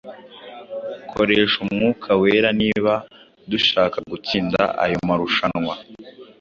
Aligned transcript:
koresha 1.11 1.57
Umwuka 1.65 2.09
Wera 2.21 2.49
niba 2.61 2.93
dushaka 3.51 3.97
gutsinda 4.11 4.61
ayo 4.83 4.97
marushanwa. 5.07 5.73